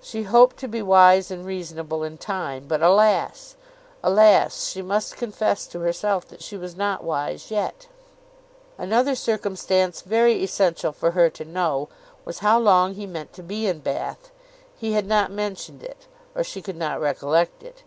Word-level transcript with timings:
She 0.00 0.22
hoped 0.22 0.56
to 0.58 0.68
be 0.68 0.82
wise 0.82 1.32
and 1.32 1.44
reasonable 1.44 2.04
in 2.04 2.16
time; 2.16 2.66
but 2.68 2.80
alas! 2.80 3.56
alas! 4.04 4.68
she 4.68 4.82
must 4.82 5.16
confess 5.16 5.66
to 5.66 5.80
herself 5.80 6.28
that 6.28 6.44
she 6.44 6.56
was 6.56 6.76
not 6.76 7.02
wise 7.02 7.50
yet. 7.50 7.88
Another 8.78 9.16
circumstance 9.16 10.00
very 10.02 10.44
essential 10.44 10.92
for 10.92 11.10
her 11.10 11.28
to 11.30 11.44
know, 11.44 11.88
was 12.24 12.38
how 12.38 12.56
long 12.56 12.94
he 12.94 13.04
meant 13.04 13.32
to 13.32 13.42
be 13.42 13.66
in 13.66 13.80
Bath; 13.80 14.30
he 14.78 14.92
had 14.92 15.06
not 15.08 15.32
mentioned 15.32 15.82
it, 15.82 16.06
or 16.36 16.44
she 16.44 16.62
could 16.62 16.76
not 16.76 17.00
recollect 17.00 17.64
it. 17.64 17.82